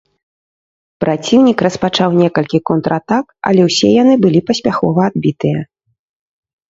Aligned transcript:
Праціўнік 1.03 1.59
распачаў 1.65 2.09
некалькі 2.21 2.61
контратак, 2.71 3.25
але 3.51 3.61
ўсе 3.69 3.87
яны 4.01 4.13
былі 4.25 4.39
паспяхова 4.51 5.01
адбітыя. 5.13 5.59